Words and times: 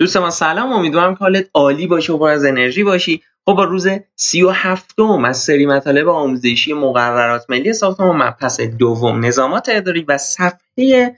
دوست 0.00 0.16
من 0.16 0.30
سلام. 0.30 0.72
امیدوارم 0.72 1.14
که 1.14 1.18
حالت 1.18 1.50
عالی 1.54 1.86
باشه 1.86 2.12
و 2.12 2.18
پر 2.18 2.28
از 2.28 2.44
انرژی 2.44 2.84
باشی. 2.84 3.22
خب 3.46 3.52
با 3.52 3.64
روز 3.64 3.88
سی 4.16 4.42
و 4.42 4.50
هفتم 4.50 5.24
از 5.24 5.38
سری 5.38 5.66
مطالب 5.66 6.08
آموزشی 6.08 6.72
مقررات 6.72 7.44
ملی 7.48 7.72
ساختمان 7.72 8.16
مبحث 8.16 8.60
دوم 8.60 9.24
نظامات 9.24 9.68
اداری 9.72 10.04
و 10.08 10.18
صفحه 10.18 11.16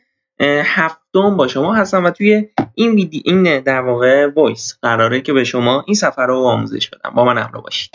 هفتم 0.64 1.36
با 1.36 1.48
شما 1.48 1.74
هستم 1.74 2.04
و 2.04 2.10
توی 2.10 2.48
این 2.74 2.92
ویدیو 2.92 3.22
این 3.24 3.60
در 3.60 3.80
واقع 3.80 4.26
وایس 4.26 4.78
قراره 4.82 5.20
که 5.20 5.32
به 5.32 5.44
شما 5.44 5.84
این 5.86 5.94
سفر 5.94 6.26
رو 6.26 6.36
آموزش 6.36 6.90
بدم. 6.90 7.10
با 7.14 7.24
من 7.24 7.38
همراه 7.38 7.62
باشید. 7.62 7.90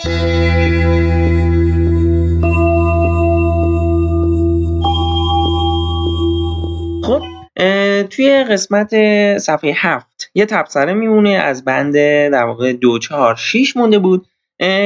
خب 7.03 7.40
توی 8.09 8.43
قسمت 8.43 8.89
صفحه 9.37 9.73
هفت 9.75 10.31
یه 10.35 10.45
تبصره 10.45 10.93
میمونه 10.93 11.29
از 11.29 11.65
بند 11.65 11.93
در 12.31 12.43
واقع 12.43 12.73
دو 12.73 12.99
چهار 12.99 13.35
شیش 13.35 13.77
مونده 13.77 13.99
بود 13.99 14.27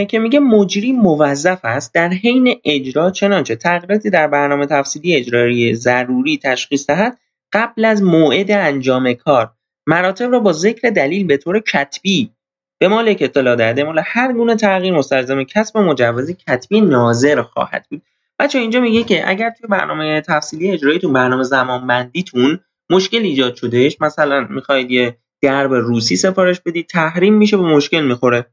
که 0.07 0.19
میگه 0.19 0.39
مجری 0.39 0.91
موظف 0.91 1.59
است 1.63 1.93
در 1.93 2.09
حین 2.09 2.55
اجرا 2.65 3.11
چنانچه 3.11 3.55
تغییراتی 3.55 4.09
در 4.09 4.27
برنامه 4.27 4.65
تفصیلی 4.65 5.15
اجرایی 5.15 5.75
ضروری 5.75 6.39
تشخیص 6.43 6.87
دهد 6.87 7.17
قبل 7.53 7.85
از 7.85 8.03
موعد 8.03 8.51
انجام 8.51 9.13
کار. 9.13 9.51
مراتب 9.87 10.31
را 10.31 10.39
با 10.39 10.53
ذکر 10.53 10.89
دلیل 10.89 11.27
به 11.27 11.37
طور 11.37 11.59
کتبی 11.59 12.31
به 12.79 12.87
مالک 12.87 13.17
اطلاع 13.21 13.55
دهد. 13.55 13.79
مال 13.79 14.01
هر 14.05 14.33
گونه 14.33 14.55
تغییر 14.55 14.93
مستلزم 14.93 15.43
کسب 15.43 15.77
مجوز 15.77 16.31
کتبی 16.31 16.81
ناظر 16.81 17.41
خواهد 17.41 17.85
بود. 17.89 18.01
بچه 18.39 18.59
اینجا 18.59 18.79
میگه 18.79 19.03
که 19.03 19.29
اگر 19.29 19.49
توی 19.49 19.67
برنامه 19.67 20.21
تفصیلی 20.21 20.71
اجراییتون 20.71 21.13
برنامه 21.13 21.43
زمانبندیتون 21.43 22.59
مشکل 22.89 23.17
ایجاد 23.17 23.55
شدهش 23.55 23.97
مثلا 24.01 24.47
می‌خواید 24.49 24.91
یه 24.91 25.17
درب 25.41 25.73
روسی 25.73 26.15
سفارش 26.15 26.61
بدید 26.65 26.87
تحریم 26.87 27.33
میشه 27.33 27.57
به 27.57 27.63
مشکل 27.63 28.01
می‌خوره. 28.01 28.45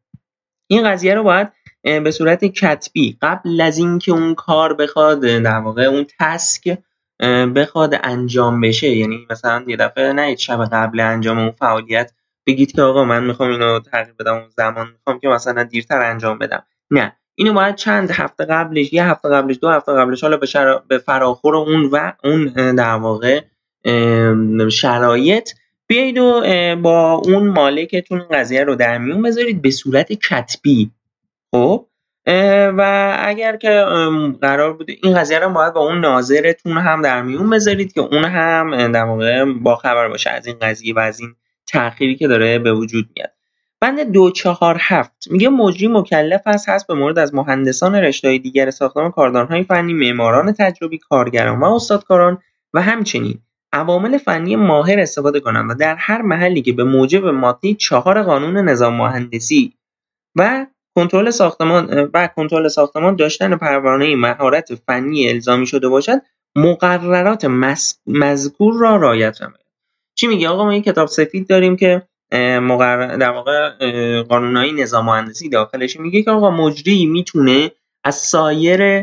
این 0.71 0.91
قضیه 0.91 1.15
رو 1.15 1.23
باید 1.23 1.49
به 1.83 2.11
صورت 2.11 2.45
کتبی 2.45 3.19
قبل 3.23 3.61
از 3.61 3.79
اینکه 3.79 4.13
اون 4.13 4.35
کار 4.35 4.75
بخواد 4.75 5.21
در 5.21 5.59
واقع 5.59 5.83
اون 5.83 6.07
تسک 6.21 6.79
بخواد 7.55 7.95
انجام 8.03 8.61
بشه. 8.61 8.89
یعنی 8.89 9.27
مثلا 9.31 9.65
یه 9.67 9.77
دفعه 9.77 10.13
نه 10.13 10.37
شب 10.37 10.65
قبل 10.65 11.01
انجام 11.01 11.39
اون 11.39 11.51
فعالیت 11.51 12.13
بگید 12.47 12.73
که 12.73 12.83
آقا 12.83 13.05
من 13.05 13.25
می‌خوام 13.25 13.51
اینو 13.51 13.81
تغییر 13.81 14.15
بدم 14.19 14.35
اون 14.35 14.49
زمان 14.57 14.89
می‌خوام 14.93 15.19
که 15.19 15.29
مثلا 15.29 15.63
دیرتر 15.63 16.03
انجام 16.03 16.39
بدم. 16.39 16.63
نه 16.91 17.17
اینو 17.35 17.53
باید 17.53 17.75
چند 17.75 18.11
هفته 18.11 18.45
قبلش 18.45 18.93
یه 18.93 19.05
هفته 19.05 19.29
قبلش 19.29 19.59
دو 19.61 19.69
هفته 19.69 19.93
قبلش 19.93 20.25
حالا 20.25 20.41
به 20.89 20.99
فراخور 20.99 21.57
اون 21.57 21.89
و 21.93 22.13
اون 22.25 22.75
در 22.75 22.95
واقع 22.95 23.41
شرایط. 24.71 25.51
بیایید 25.87 26.19
و 26.19 26.43
با 26.83 27.13
اون 27.13 27.49
مالکتون 27.49 28.23
قضیه 28.31 28.65
رو 28.65 28.75
در 28.75 28.99
میون 28.99 29.23
بذارید 29.23 29.63
به 29.63 29.71
صورت 29.71 30.13
کتبی. 30.13 30.91
خب؟ 31.51 31.87
و 32.77 33.17
اگر 33.19 33.57
که 33.57 33.85
قرار 34.43 34.73
بوده 34.73 34.97
این 35.03 35.15
قضیه 35.15 35.39
رو 35.39 35.51
باید 35.51 35.73
با 35.73 35.81
اون 35.81 36.01
ناظرتون 36.01 36.79
هم 36.79 37.03
در 37.03 37.23
میون 37.23 37.51
بذارید 37.51 37.93
که 37.93 38.01
اون 38.01 38.25
هم 38.25 38.93
در 38.93 39.05
واقع 39.05 39.45
با 39.45 39.77
خبر 39.77 40.09
باشه 40.09 40.31
از 40.31 40.47
این 40.47 40.57
قضیه 40.59 40.95
و 40.95 40.99
از 40.99 41.21
این 41.21 41.35
تأخیری 41.67 42.17
که 42.17 42.29
داره 42.29 42.59
به 42.59 42.73
وجود 42.73 43.09
میاد. 43.17 43.31
بند 43.81 44.13
دو 44.13 44.31
چهار 44.31 44.79
هفت. 44.81 45.29
میگه 45.31 45.49
مجری 45.49 45.89
مکلف 45.89 46.41
است 46.47 46.69
هست 46.69 46.87
به 46.87 46.95
مورد 46.95 47.19
از 47.19 47.35
مهندسان 47.35 47.95
رشته 47.95 48.39
دیگر 48.39 48.71
ساختمان 48.71 49.11
کاردانهای 49.11 49.65
فنی 49.65 49.93
معماران 49.93 50.53
تجربی 50.53 50.99
کارگران 50.99 51.61
و 51.61 51.65
استادکاران 51.65 52.39
و 52.75 52.83
همچنین. 52.83 53.39
عوامل 53.73 54.19
فنی 54.19 54.57
ماهر 54.57 55.01
استفاده 55.01 55.41
کنند 55.41 55.71
و 55.71 55.75
در 55.75 55.95
هر 55.95 56.23
محلی 56.23 56.63
که 56.63 56.73
به 56.73 56.85
موجب 56.85 57.27
ماده 57.27 57.75
چهار 57.75 58.23
قانون 58.23 58.57
نظام 58.57 58.95
مهندسی 58.97 59.73
و 60.37 60.67
کنترل 60.97 61.31
ساختمان 61.31 62.11
و 62.15 62.27
کنترل 62.27 62.69
ساختمان 62.69 63.17
داشتن 63.17 63.57
پروانه 63.57 64.17
مهارت 64.17 64.75
فنی 64.75 65.29
الزامی 65.29 65.67
شده 65.67 65.89
باشد 65.89 66.23
مقررات 66.57 67.45
مذکور 68.07 68.75
را 68.81 68.97
رعایت 68.97 69.43
نماید. 69.43 69.67
چی 70.19 70.27
میگه 70.27 70.49
آقا 70.49 70.65
ما 70.65 70.71
این 70.71 70.83
کتاب 70.83 71.09
سفید 71.09 71.49
داریم 71.49 71.77
که 71.77 72.03
مقرر 72.63 73.17
در 73.17 73.31
واقع 73.31 73.71
قانونهای 74.23 74.73
نظام 74.73 75.05
مهندسی 75.05 75.49
داخلش 75.49 76.01
میگه 76.01 76.23
که 76.23 76.31
آقا 76.31 76.51
مجری 76.51 77.07
می‌تونه 77.07 77.71
از 78.05 78.15
سایر 78.15 79.03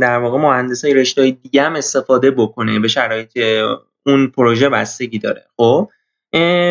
در 0.00 0.18
واقع 0.18 0.38
مهندسای 0.38 0.94
رشته 0.94 1.30
دیگه 1.30 1.62
هم 1.62 1.74
استفاده 1.74 2.30
بکنه 2.30 2.78
به 2.78 2.88
شرایط 2.88 3.38
اون 4.06 4.26
پروژه 4.26 4.68
بستگی 4.68 5.18
داره. 5.18 5.46
خب؟ 5.56 5.90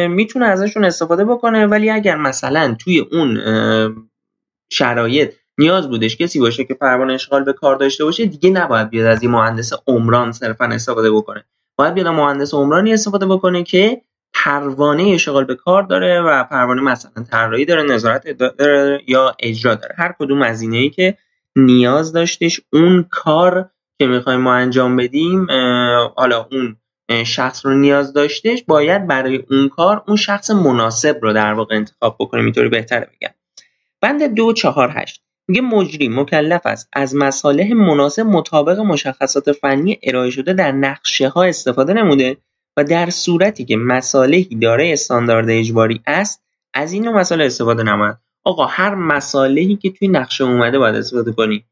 می‌تونه 0.09 0.45
ازشون 0.45 0.85
استفاده 0.85 1.25
بکنه 1.25 1.67
ولی 1.67 1.89
اگر 1.89 2.15
مثلا 2.15 2.75
توی 2.79 2.99
اون 2.99 3.41
شرایط 4.71 5.33
نیاز 5.57 5.89
بودش 5.89 6.17
کسی 6.17 6.39
باشه 6.39 6.63
که 6.63 6.73
پروانه 6.73 7.13
اشغال 7.13 7.43
به 7.43 7.53
کار 7.53 7.75
داشته 7.75 8.03
باشه 8.03 8.25
دیگه 8.25 8.49
نباید 8.49 8.89
بیاد 8.89 9.05
از 9.05 9.21
این 9.21 9.31
مهندس 9.31 9.71
عمران 9.87 10.31
صرفا 10.31 10.65
استفاده 10.65 11.11
بکنه. 11.11 11.45
باید 11.75 11.93
بیاد 11.93 12.07
مهندس 12.07 12.53
عمرانی 12.53 12.93
استفاده 12.93 13.25
بکنه 13.25 13.63
که 13.63 14.01
پروانه 14.33 15.03
اشغال 15.03 15.45
به 15.45 15.55
کار 15.55 15.83
داره 15.83 16.21
و 16.21 16.43
پروانه 16.43 16.81
مثلا 16.81 17.23
طراحی 17.31 17.65
داره 17.65 17.83
نظارت 17.83 18.29
داره 18.29 19.01
یا 19.07 19.35
اجرا 19.39 19.75
داره. 19.75 19.95
هر 19.97 20.15
کدوم 20.19 20.41
از 20.41 20.61
ای 20.61 20.89
که 20.89 21.17
نیاز 21.55 22.13
داشتش 22.13 22.61
اون 22.73 23.05
کار 23.09 23.69
که 23.99 24.07
می‌خوایم 24.07 24.39
ما 24.39 24.53
انجام 24.53 24.95
بدیم 24.95 25.47
حالا 26.15 26.47
اون 26.51 26.77
شخص 27.25 27.65
رو 27.65 27.73
نیاز 27.73 28.13
داشتش 28.13 28.63
باید 28.67 29.07
برای 29.07 29.43
اون 29.51 29.69
کار 29.69 30.03
اون 30.07 30.17
شخص 30.17 30.51
مناسب 30.51 31.19
رو 31.21 31.33
در 31.33 31.53
واقع 31.53 31.75
انتخاب 31.75 32.15
بکنیم 32.19 32.45
اینطوری 32.45 32.69
بهتره 32.69 33.09
بگم 33.15 33.33
بند 34.01 34.23
دو 34.35 34.53
چهار 34.53 34.93
هشت. 34.95 35.23
میگه 35.47 35.61
مجری 35.61 36.09
مکلف 36.09 36.61
است. 36.65 36.89
از 36.93 37.15
مصالح 37.15 37.73
مناسب 37.73 38.21
مطابق 38.21 38.79
مشخصات 38.79 39.51
فنی 39.51 39.99
ارائه 40.03 40.29
شده 40.29 40.53
در 40.53 40.71
نقشه 40.71 41.27
ها 41.27 41.43
استفاده 41.43 41.93
نموده 41.93 42.37
و 42.77 42.83
در 42.83 43.09
صورتی 43.09 43.65
که 43.65 43.77
مصالحی 43.77 44.55
داره 44.55 44.93
استاندارد 44.93 45.49
اجباری 45.49 46.01
است 46.07 46.43
از 46.73 46.93
این 46.93 47.05
نوع 47.05 47.13
مسائل 47.13 47.41
استفاده 47.41 47.83
نماید. 47.83 48.15
آقا 48.43 48.65
هر 48.65 48.95
مصالحی 48.95 49.75
که 49.75 49.91
توی 49.91 50.07
نقشه 50.07 50.43
اومده 50.43 50.79
باید 50.79 50.95
استفاده 50.95 51.31
کنی. 51.31 51.65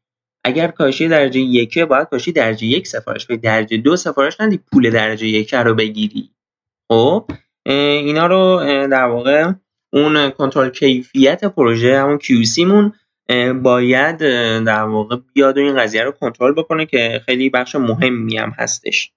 اگر 0.44 0.68
کاشی 0.68 1.08
درجه 1.08 1.40
یکه 1.40 1.84
باید 1.84 2.08
کاشی 2.08 2.32
درجه 2.32 2.66
یک 2.66 2.86
سفارش 2.86 3.26
بدی. 3.26 3.36
درجه 3.36 3.76
دو 3.76 3.96
سفارش 3.96 4.40
ندی 4.40 4.60
پول 4.72 4.90
درجه 4.90 5.26
یک 5.26 5.54
رو 5.54 5.74
بگیری. 5.74 6.30
خب 6.88 7.30
اینا 7.66 8.26
رو 8.26 8.60
در 8.86 9.04
واقع 9.04 9.52
اون 9.92 10.30
کنترل 10.30 10.70
کیفیت 10.70 11.44
پروژه 11.44 11.98
همون 11.98 12.18
QC 12.18 12.58
مون 12.58 12.92
باید 13.62 14.16
در 14.64 14.82
واقع 14.82 15.16
بیاد 15.34 15.58
و 15.58 15.60
این 15.60 15.76
قضیه 15.76 16.02
رو 16.02 16.10
کنترل 16.10 16.52
بکنه 16.52 16.86
که 16.86 17.22
خیلی 17.26 17.50
بخش 17.50 17.74
مهمی 17.74 18.38
هم 18.38 18.50
هستش. 18.58 19.12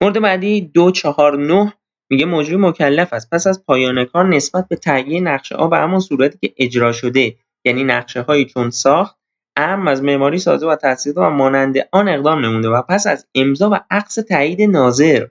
مورد 0.00 0.20
بعدی 0.20 0.60
دو 0.60 0.90
چهار 0.90 1.38
نه 1.38 1.72
میگه 2.10 2.26
مجری 2.26 2.56
مکلف 2.56 3.12
است. 3.12 3.30
پس 3.30 3.46
از 3.46 3.64
پایان 3.66 4.04
کار 4.04 4.26
نسبت 4.28 4.68
به 4.68 4.76
تهیه 4.76 5.20
نقشه 5.20 5.56
ها 5.56 5.68
و 5.72 5.74
همون 5.74 6.00
صورتی 6.00 6.38
که 6.38 6.54
اجرا 6.56 6.92
شده 6.92 7.36
یعنی 7.64 7.84
نقشه 7.84 8.22
هایی 8.22 8.44
چون 8.44 8.70
ساخت 8.70 9.15
ام 9.56 9.88
از 9.88 10.02
معماری 10.02 10.38
سازه 10.38 10.66
و 10.66 10.76
تاسیسات 10.76 11.16
و 11.16 11.30
مانند 11.30 11.76
آن 11.92 12.08
اقدام 12.08 12.44
نموده 12.44 12.68
و 12.68 12.82
پس 12.82 13.06
از 13.06 13.26
امضا 13.34 13.70
و 13.70 13.80
عقص 13.90 14.14
تایید 14.14 14.62
ناظر 14.62 15.26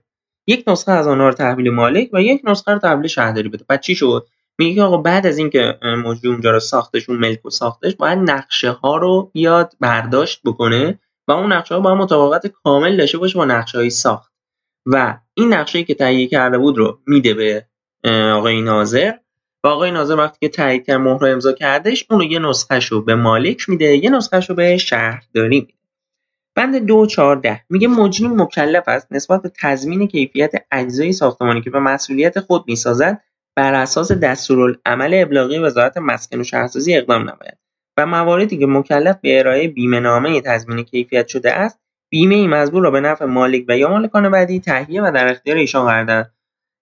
یک 0.47 0.63
نسخه 0.67 0.91
از 0.91 1.07
آنها 1.07 1.27
رو 1.27 1.33
تحویل 1.33 1.69
مالک 1.69 2.09
و 2.13 2.21
یک 2.21 2.41
نسخه 2.43 2.73
رو 2.73 2.79
تحویل 2.79 3.07
شهرداری 3.07 3.49
بده. 3.49 3.65
بعد 3.67 3.81
چی 3.81 3.95
شد؟ 3.95 4.27
میگه 4.59 4.83
آقا 4.83 4.97
بعد 4.97 5.27
از 5.27 5.37
اینکه 5.37 5.79
مجری 5.81 6.29
اونجا 6.29 6.51
رو 6.51 6.59
ساختش 6.59 7.09
اون 7.09 7.19
ملک 7.19 7.39
رو 7.39 7.49
ساختش 7.49 7.95
باید 7.95 8.19
نقشه 8.19 8.71
ها 8.71 8.97
رو 8.97 9.31
بیاد 9.33 9.73
برداشت 9.79 10.41
بکنه 10.45 10.99
و 11.27 11.31
اون 11.31 11.53
نقشه 11.53 11.75
ها 11.75 11.81
باید 11.81 11.97
مطابقت 11.97 12.47
کامل 12.47 12.97
داشته 12.97 13.17
باشه 13.17 13.37
با 13.37 13.45
نقشه 13.45 13.77
های 13.77 13.89
ساخت. 13.89 14.33
و 14.85 15.17
این 15.33 15.53
نقشه 15.53 15.83
که 15.83 15.93
تهیه 15.93 16.27
کرده 16.27 16.57
بود 16.57 16.77
رو 16.77 16.99
میده 17.07 17.33
به 17.33 17.65
آقای 18.33 18.61
ناظر. 18.61 19.13
و 19.65 19.67
آقای 19.67 19.91
ناظر 19.91 20.15
وقتی 20.15 20.37
که 20.41 20.49
تایید 20.49 20.85
کرد 20.85 20.97
مهر 20.97 21.25
امضا 21.25 21.53
کردش 21.53 22.05
اون 22.09 22.19
رو 22.19 22.25
یه 22.25 22.39
نسخه 22.39 22.79
رو 22.79 23.01
به 23.01 23.15
مالک 23.15 23.69
میده 23.69 23.85
یه 23.85 24.09
نسخه 24.09 24.39
رو 24.39 24.55
به 24.55 24.77
شهرداری 24.77 25.59
میده. 25.59 25.73
بند 26.55 26.85
دو 26.85 27.05
چهارده 27.05 27.61
میگه 27.69 27.87
مجری 27.87 28.27
مکلف 28.27 28.83
است. 28.87 29.07
نسبت 29.11 29.41
به 29.41 29.51
تضمین 29.61 30.07
کیفیت 30.07 30.51
اجزای 30.71 31.11
ساختمانی 31.11 31.61
که 31.61 31.69
به 31.69 31.79
مسئولیت 31.79 32.39
خود 32.39 32.63
می‌سازد 32.67 33.21
بر 33.55 33.73
اساس 33.73 34.11
دستورالعمل 34.11 35.13
ابلاغی 35.13 35.59
وزارت 35.59 35.97
مسکن 35.97 36.39
و 36.39 36.43
شهرسازی 36.43 36.97
اقدام 36.97 37.21
نماید. 37.21 37.57
و 37.97 38.05
مواردی 38.05 38.57
که 38.57 38.65
مکلف 38.67 39.15
به 39.21 39.39
ارائه 39.39 39.67
بیمه 39.67 39.99
نامه 39.99 40.41
تضمین 40.41 40.83
کیفیت 40.83 41.27
شده 41.27 41.53
است 41.53 41.79
بیمه 42.11 42.35
این 42.35 42.49
مزبور 42.49 42.83
را 42.83 42.91
به 42.91 42.99
نفع 42.99 43.25
مالک 43.25 43.65
و 43.67 43.77
یا 43.77 43.89
مالکان 43.89 44.29
بعدی 44.29 44.59
تهیه 44.59 45.01
و 45.01 45.11
در 45.11 45.31
اختیار 45.31 45.57
ایشان 45.57 45.85
قرار 45.85 46.25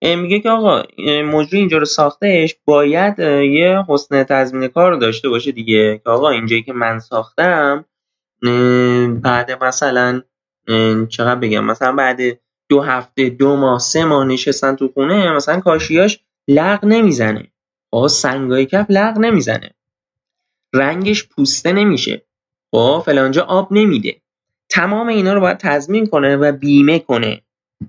میگه 0.04 0.40
که 0.40 0.50
آقا 0.50 0.84
مجری 1.26 1.60
اینجا 1.60 1.78
رو 1.78 1.86
ساختهش 1.86 2.56
باید 2.66 3.20
یه 3.20 3.84
حسن 3.88 4.24
تضمین 4.24 4.68
کار 4.68 4.92
رو 4.92 4.98
داشته 4.98 5.30
باشه 5.30 5.52
دیگه. 5.52 6.02
که 6.04 6.10
آقا 6.10 6.30
اینجایی 6.30 6.64
که 6.64 6.74
من 6.74 7.00
ساختم 7.00 7.86
بعد 9.22 9.64
مثلا 9.64 10.22
چقدر 11.10 11.36
بگم 11.36 11.66
مثلا 11.66 11.92
بعد 11.92 12.20
دو 12.70 12.82
هفته 12.82 13.30
دو 13.30 13.56
ماه 13.56 13.80
سه 13.80 14.06
ماه 14.06 14.26
نشستن 14.26 14.76
تو 14.76 14.88
خونه 14.88 15.32
مثلا 15.32 15.60
کاشیاش 15.60 16.20
لغ 16.48 16.86
نمی‌زنه. 16.86 17.52
خب 17.92 18.08
سنگای 18.08 18.66
کف 18.66 18.86
لغ 18.90 19.18
نمی‌زنه. 19.18 19.72
رنگش 20.74 21.28
پوسته 21.28 21.74
نمیشه. 21.74 22.26
خب 22.72 23.04
فلانجا 23.06 23.44
آب 23.44 23.68
نمیده. 23.74 24.22
تمام 24.70 25.08
اینا 25.08 25.34
رو 25.34 25.40
باید 25.40 25.58
تضمین 25.58 26.08
کنه 26.08 26.36
و 26.36 26.52
بیمه 26.52 27.00
کنه. 27.00 27.42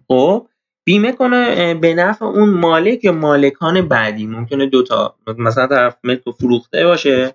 خب 0.08 0.48
بیمه 0.84 1.12
کنه 1.12 1.74
به 1.74 1.94
نفع 1.94 2.24
اون 2.24 2.48
مالک 2.50 3.04
یا 3.04 3.12
مالکان 3.12 3.88
بعدی. 3.88 4.26
ممکنه 4.26 4.66
دوتا 4.66 5.14
مثلا 5.38 5.66
طرف 5.66 5.96
ملک 6.04 6.20
فروخته 6.40 6.84
باشه 6.84 7.34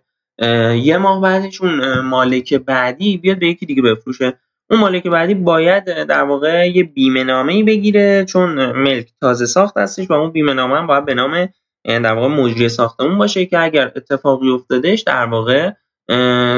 یه 0.75 0.97
ماه 0.97 1.21
بعدش 1.21 1.61
اون 1.61 1.99
مالک 1.99 2.53
بعدی 2.53 3.17
بیاد 3.17 3.39
به 3.39 3.47
یکی 3.47 3.65
دیگه 3.65 3.81
بفروشه. 3.81 4.39
اون 4.69 4.79
مالک 4.79 5.07
بعدی 5.07 5.33
باید 5.33 5.83
در 6.03 6.23
واقع 6.23 6.69
یه 6.69 6.83
بیمه 6.83 7.23
نامه 7.23 7.63
بگیره 7.63 8.25
چون 8.25 8.71
ملک 8.71 9.07
تازه 9.21 9.45
ساخت 9.45 9.77
هستش 9.77 10.09
و 10.09 10.13
اون 10.13 10.31
بیمه 10.31 10.53
نامه 10.53 10.75
هم 10.75 10.87
باید 10.87 11.05
به 11.05 11.13
نام 11.13 11.49
در 11.85 12.13
واقع 12.13 12.27
مجری 12.27 12.69
ساختمون 12.69 13.17
باشه 13.17 13.45
که 13.45 13.59
اگر 13.59 13.91
اتفاقی 13.95 14.49
افتادش 14.49 15.01
در 15.01 15.25
واقع 15.25 15.71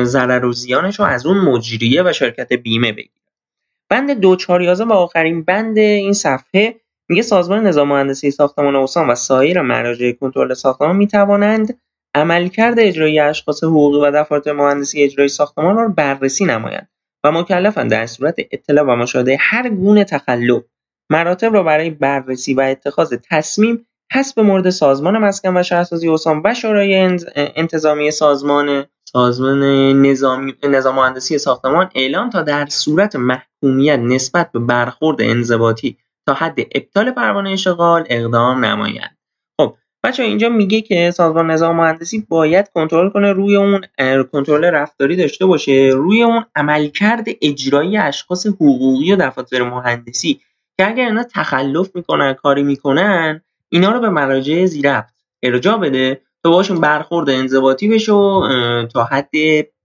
ضرر 0.03 0.45
و 0.45 0.53
زیانش 0.53 0.99
رو 0.99 1.05
از 1.05 1.25
اون 1.25 1.37
مجریه 1.37 2.03
و 2.03 2.13
شرکت 2.13 2.53
بیمه 2.53 2.91
بگیره. 2.91 3.20
بند 3.91 4.11
دو 4.11 4.35
چهار 4.35 4.83
و 4.83 4.93
آخرین 4.93 5.43
بند 5.43 5.77
این 5.77 6.13
صفحه 6.13 6.75
میگه 7.09 7.21
سازمان 7.21 7.67
نظام 7.67 7.87
مهندسی 7.87 8.31
ساختمان 8.31 8.75
استان 8.75 9.09
و 9.09 9.15
سایر 9.15 9.61
مراجع 9.61 10.11
کنترل 10.11 10.53
ساختمان 10.53 10.95
می‌توانند 10.95 11.79
عملکرد 12.15 12.79
اجرایی 12.79 13.19
اشخاص 13.19 13.63
حقوقی 13.63 13.97
و 13.97 14.11
دفاتر 14.11 14.51
مهندسی 14.51 15.03
اجرایی 15.03 15.29
ساختمان 15.29 15.75
را 15.75 15.87
بررسی 15.87 16.45
نمایند 16.45 16.89
و 17.23 17.31
مکلفند 17.31 17.91
در 17.91 18.05
صورت 18.05 18.35
اطلاع 18.51 18.85
و 18.85 18.95
مشاهده 18.95 19.37
هر 19.39 19.69
گونه 19.69 20.03
تخلف 20.03 20.63
مراتب 21.09 21.53
را 21.53 21.63
برای 21.63 21.89
بررسی 21.89 22.53
و 22.53 22.61
اتخاذ 22.61 23.13
تصمیم 23.29 23.87
حسب 24.13 24.39
مورد 24.39 24.69
سازمان 24.69 25.17
مسکن 25.17 25.57
و 25.57 25.63
شهرسازی 25.63 26.09
استان 26.09 26.41
و 26.45 26.53
شورای 26.53 27.17
انتظامی 27.35 28.11
سازمان 28.11 28.85
سازمان 29.07 29.63
نظامی 30.01 30.53
نظام 30.63 30.95
مهندسی 30.95 31.37
ساختمان 31.37 31.89
اعلام 31.95 32.29
تا 32.29 32.41
در 32.41 32.65
صورت 32.65 33.15
محکومیت 33.15 33.99
نسبت 33.99 34.51
به 34.51 34.59
برخورد 34.59 35.21
انضباطی 35.21 35.97
تا 36.27 36.33
حد 36.33 36.59
ابطال 36.75 37.11
پروانه 37.11 37.51
اشغال 37.51 38.05
اقدام 38.09 38.65
نمایند 38.65 39.17
خب 39.59 39.75
بچه 40.03 40.23
اینجا 40.23 40.49
میگه 40.49 40.81
که 40.81 41.11
سازمان 41.11 41.51
نظام 41.51 41.75
مهندسی 41.75 42.25
باید 42.29 42.69
کنترل 42.69 43.09
کنه 43.09 43.31
روی 43.31 43.55
اون 43.55 43.81
کنترل 44.31 44.65
رفتاری 44.65 45.15
داشته 45.15 45.45
باشه 45.45 45.89
روی 45.93 46.23
اون 46.23 46.45
عملکرد 46.55 47.25
اجرایی 47.41 47.97
اشخاص 47.97 48.47
حقوقی 48.47 49.13
و 49.13 49.15
دفاتر 49.15 49.63
مهندسی 49.63 50.41
که 50.77 50.87
اگر 50.87 51.05
اینا 51.05 51.23
تخلف 51.23 51.95
می‌کنن 51.95 52.33
کاری 52.33 52.63
می‌کنن 52.63 53.41
اینا 53.73 53.91
رو 53.91 53.99
به 53.99 54.09
مراجع 54.09 54.65
ذیربط 54.65 55.13
ارجاع 55.43 55.77
بده 55.77 56.21
تا 56.43 56.49
باشون 56.49 56.81
برخورد 56.81 57.29
انضباطی 57.29 57.87
بشه 57.87 58.13
و 58.13 58.87
تا 58.93 59.03
حد 59.03 59.29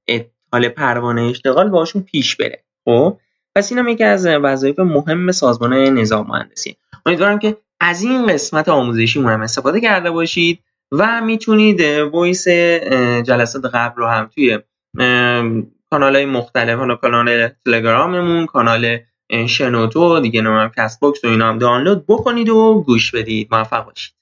ابطال 0.08 0.68
پروانه 0.68 1.22
اشتغال 1.22 1.68
باشون 1.68 2.02
پیش 2.02 2.36
بره. 2.36 2.64
خب؟ 2.84 3.18
پس 3.54 3.72
اینم 3.72 3.88
یکی 3.88 4.04
از 4.04 4.26
وظایف 4.26 4.78
مهم 4.78 5.32
سازمان 5.32 5.72
نظام 5.74 6.26
مهندسی 6.26 6.76
امیدوارم 7.06 7.38
که 7.38 7.56
از 7.80 8.02
این 8.02 8.26
قسمت 8.26 8.68
آموزشی 8.68 9.20
مهم 9.20 9.40
استفاده 9.40 9.80
کرده 9.80 10.10
باشید 10.10 10.58
و 10.92 11.20
می‌تونید 11.20 11.80
voice 12.12 12.48
جلسات 13.26 13.64
قبل 13.64 13.94
رو 13.96 14.06
هم 14.06 14.30
توی 14.34 14.58
کانال 15.90 16.16
های 16.16 16.26
مختلف 16.26 17.00
کانال 17.00 17.48
تلگراممون 17.64 18.46
کانال 18.46 18.98
شنوتو 19.48 20.20
دیگه 20.20 20.42
نمیم 20.42 20.68
Castbox 20.76 21.24
و 21.24 21.28
اینا 21.28 21.48
هم 21.48 21.58
دانلود 21.58 22.06
بکنید 22.08 22.48
و 22.48 22.84
گوش 22.86 23.14
بدید. 23.14 23.48
موفق 23.50 23.86
باشید. 23.86 24.14